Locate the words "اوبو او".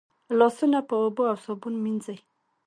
1.03-1.37